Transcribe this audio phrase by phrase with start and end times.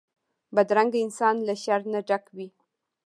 [0.55, 2.47] بدرنګه انسان له شر نه ډک وي